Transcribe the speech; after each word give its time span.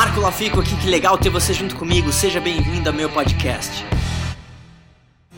Marco 0.00 0.18
Lafico 0.18 0.60
aqui, 0.60 0.74
que 0.76 0.88
legal 0.88 1.18
ter 1.18 1.28
você 1.28 1.52
junto 1.52 1.76
comigo. 1.76 2.10
Seja 2.10 2.40
bem-vindo 2.40 2.88
ao 2.88 2.94
meu 2.94 3.10
podcast. 3.10 3.84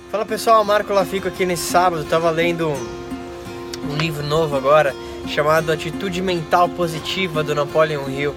Fala 0.08 0.24
pessoal, 0.24 0.64
Marco 0.64 0.92
Lafico 0.92 1.26
aqui 1.26 1.44
nesse 1.44 1.64
sábado. 1.64 2.04
Tava 2.04 2.30
lendo 2.30 2.68
um 2.68 3.96
livro 3.96 4.24
novo 4.24 4.54
agora 4.54 4.94
chamado 5.26 5.72
Atitude 5.72 6.22
Mental 6.22 6.68
Positiva 6.68 7.42
do 7.42 7.56
Napoleon 7.56 8.08
Hill. 8.08 8.36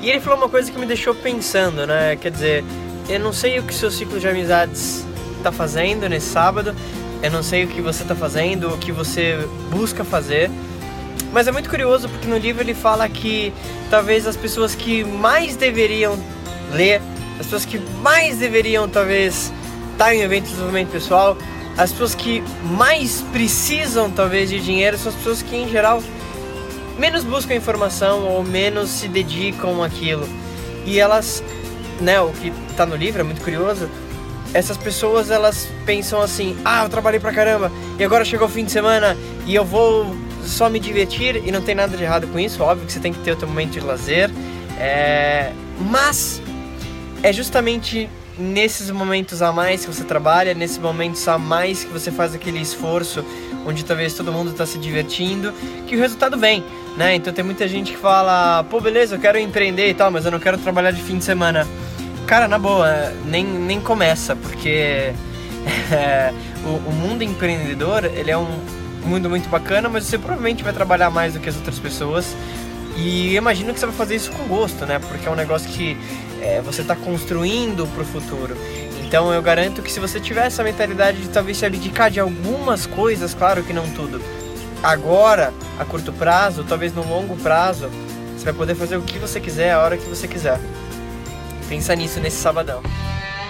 E 0.00 0.10
ele 0.10 0.20
falou 0.20 0.38
uma 0.38 0.48
coisa 0.48 0.70
que 0.70 0.78
me 0.78 0.86
deixou 0.86 1.12
pensando, 1.12 1.84
né? 1.88 2.14
Quer 2.14 2.30
dizer, 2.30 2.64
eu 3.08 3.18
não 3.18 3.32
sei 3.32 3.58
o 3.58 3.64
que 3.64 3.74
seu 3.74 3.90
ciclo 3.90 4.20
de 4.20 4.28
amizades 4.28 5.04
está 5.38 5.50
fazendo 5.50 6.08
nesse 6.08 6.28
sábado, 6.28 6.72
eu 7.20 7.32
não 7.32 7.42
sei 7.42 7.64
o 7.64 7.66
que 7.66 7.80
você 7.80 8.02
está 8.02 8.14
fazendo, 8.14 8.72
o 8.72 8.78
que 8.78 8.92
você 8.92 9.44
busca 9.72 10.04
fazer, 10.04 10.52
mas 11.34 11.48
é 11.48 11.50
muito 11.50 11.68
curioso 11.68 12.08
porque 12.08 12.28
no 12.28 12.38
livro 12.38 12.62
ele 12.62 12.74
fala 12.74 13.08
que 13.08 13.52
talvez 13.94 14.26
as 14.26 14.36
pessoas 14.36 14.74
que 14.74 15.04
mais 15.04 15.54
deveriam 15.54 16.18
ler, 16.72 17.00
as 17.38 17.46
pessoas 17.46 17.64
que 17.64 17.78
mais 18.02 18.38
deveriam 18.38 18.88
talvez 18.88 19.52
estar 19.92 20.12
em 20.12 20.20
eventos 20.20 20.48
de 20.48 20.54
desenvolvimento 20.56 20.90
pessoal, 20.90 21.38
as 21.78 21.92
pessoas 21.92 22.12
que 22.12 22.42
mais 22.64 23.22
precisam 23.32 24.10
talvez 24.10 24.50
de 24.50 24.58
dinheiro 24.58 24.98
são 24.98 25.10
as 25.10 25.14
pessoas 25.14 25.42
que 25.42 25.54
em 25.54 25.68
geral 25.68 26.02
menos 26.98 27.22
buscam 27.22 27.54
informação 27.54 28.24
ou 28.24 28.42
menos 28.42 28.90
se 28.90 29.06
dedicam 29.06 29.80
àquilo. 29.80 30.28
E 30.84 30.98
elas, 30.98 31.40
né, 32.00 32.20
o 32.20 32.30
que 32.30 32.52
está 32.70 32.84
no 32.84 32.96
livro 32.96 33.20
é 33.20 33.24
muito 33.24 33.42
curioso, 33.42 33.88
essas 34.52 34.76
pessoas 34.76 35.30
elas 35.30 35.68
pensam 35.86 36.20
assim: 36.20 36.56
"Ah, 36.64 36.82
eu 36.82 36.88
trabalhei 36.88 37.20
pra 37.20 37.32
caramba 37.32 37.70
e 37.96 38.02
agora 38.02 38.24
chegou 38.24 38.48
o 38.48 38.50
fim 38.50 38.64
de 38.64 38.72
semana 38.72 39.16
e 39.46 39.54
eu 39.54 39.64
vou 39.64 40.12
só 40.44 40.68
me 40.68 40.78
divertir" 40.78 41.42
e 41.44 41.50
não 41.50 41.62
tem 41.62 41.74
nada 41.74 41.96
de 41.96 42.02
errado 42.02 42.26
com 42.28 42.38
isso, 42.38 42.62
óbvio 42.62 42.86
que 42.86 42.92
você 42.92 43.00
tem 43.00 43.12
que 43.12 43.18
ter 43.20 43.32
o 43.32 43.38
seu 43.38 43.48
momento 43.48 43.72
de 43.72 43.80
lazer. 43.80 44.30
É... 44.78 45.52
mas 45.78 46.42
é 47.22 47.32
justamente 47.32 48.08
nesses 48.38 48.90
momentos 48.90 49.40
a 49.40 49.52
mais 49.52 49.84
que 49.84 49.92
você 49.92 50.04
trabalha, 50.04 50.54
nesses 50.54 50.78
momentos 50.78 51.26
a 51.28 51.38
mais 51.38 51.84
que 51.84 51.92
você 51.92 52.10
faz 52.10 52.34
aquele 52.34 52.60
esforço, 52.60 53.24
onde 53.66 53.84
talvez 53.84 54.14
todo 54.14 54.32
mundo 54.32 54.50
está 54.50 54.66
se 54.66 54.78
divertindo, 54.78 55.52
que 55.86 55.96
o 55.96 55.98
resultado 55.98 56.36
vem, 56.36 56.64
né? 56.96 57.14
Então 57.14 57.32
tem 57.32 57.44
muita 57.44 57.66
gente 57.68 57.92
que 57.92 57.98
fala, 57.98 58.64
pô, 58.64 58.80
beleza, 58.80 59.14
eu 59.14 59.20
quero 59.20 59.38
empreender 59.38 59.88
e 59.88 59.94
tal, 59.94 60.10
mas 60.10 60.24
eu 60.24 60.30
não 60.30 60.40
quero 60.40 60.58
trabalhar 60.58 60.90
de 60.90 61.02
fim 61.02 61.18
de 61.18 61.24
semana. 61.24 61.66
Cara, 62.26 62.48
na 62.48 62.58
boa, 62.58 63.12
nem, 63.24 63.44
nem 63.44 63.80
começa, 63.80 64.34
porque 64.34 65.12
é, 65.92 66.32
o, 66.64 66.90
o 66.90 66.92
mundo 66.92 67.22
empreendedor, 67.22 68.04
ele 68.04 68.30
é 68.30 68.36
um 68.36 68.83
mundo 69.06 69.28
muito 69.30 69.48
bacana, 69.48 69.88
mas 69.88 70.04
você 70.04 70.18
provavelmente 70.18 70.62
vai 70.62 70.72
trabalhar 70.72 71.10
mais 71.10 71.34
do 71.34 71.40
que 71.40 71.48
as 71.48 71.56
outras 71.56 71.78
pessoas. 71.78 72.34
E 72.96 73.34
imagino 73.34 73.74
que 73.74 73.80
você 73.80 73.86
vai 73.86 73.94
fazer 73.94 74.14
isso 74.16 74.30
com 74.32 74.44
gosto, 74.44 74.86
né? 74.86 74.98
Porque 74.98 75.26
é 75.26 75.30
um 75.30 75.34
negócio 75.34 75.68
que 75.68 75.96
é, 76.40 76.60
você 76.60 76.82
está 76.82 76.94
construindo 76.94 77.86
para 77.88 78.02
o 78.02 78.04
futuro. 78.04 78.56
Então 79.04 79.32
eu 79.32 79.42
garanto 79.42 79.82
que 79.82 79.90
se 79.90 80.00
você 80.00 80.20
tiver 80.20 80.46
essa 80.46 80.62
mentalidade 80.62 81.20
de 81.20 81.28
talvez 81.28 81.56
se 81.56 81.66
abdicar 81.66 82.10
de 82.10 82.20
algumas 82.20 82.86
coisas, 82.86 83.34
claro 83.34 83.62
que 83.62 83.72
não 83.72 83.88
tudo, 83.90 84.20
agora, 84.82 85.52
a 85.78 85.84
curto 85.84 86.12
prazo, 86.12 86.64
talvez 86.64 86.94
no 86.94 87.06
longo 87.06 87.36
prazo, 87.36 87.88
você 88.36 88.44
vai 88.44 88.54
poder 88.54 88.74
fazer 88.74 88.96
o 88.96 89.02
que 89.02 89.18
você 89.18 89.40
quiser, 89.40 89.72
a 89.72 89.80
hora 89.80 89.96
que 89.96 90.04
você 90.08 90.28
quiser. 90.28 90.58
Pensa 91.68 91.94
nisso 91.94 92.20
nesse 92.20 92.36
sabadão. 92.36 92.82